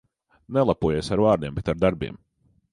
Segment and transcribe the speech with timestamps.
[0.57, 2.21] Nelepojies ar vārdiem, bet ar darbiem.